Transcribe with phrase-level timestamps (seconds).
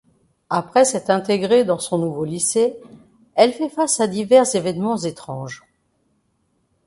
[0.49, 2.75] Après s'être intégré dans son nouveau lycée,
[3.35, 5.63] elle fait face à divers événements étranges.